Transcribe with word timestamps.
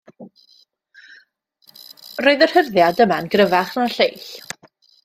Roedd 2.27 2.47
yr 2.47 2.55
hyrddiad 2.57 3.05
yma 3.07 3.21
yn 3.25 3.31
gryfach 3.37 3.79
na'r 3.79 3.97
lleill. 3.99 4.31